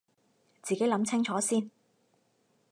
[0.63, 1.69] 自己諗清楚先